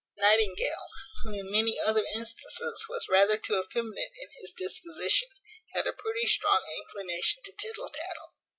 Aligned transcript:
Nightingale, 0.17 0.87
who, 1.21 1.31
in 1.33 1.51
many 1.51 1.77
other 1.79 2.03
instances, 2.15 2.85
was 2.89 3.07
rather 3.07 3.37
too 3.37 3.59
effeminate 3.59 4.13
in 4.19 4.29
his 4.39 4.51
disposition, 4.51 5.29
had 5.73 5.85
a 5.85 5.93
pretty 5.93 6.25
strong 6.27 6.63
inclination 6.75 7.43
to 7.43 7.51
tittle 7.51 7.91
tattle. 7.91 8.33